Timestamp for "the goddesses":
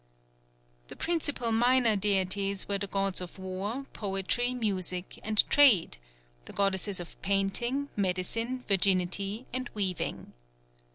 6.45-6.99